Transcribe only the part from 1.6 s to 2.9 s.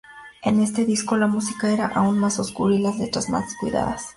era aún más oscura y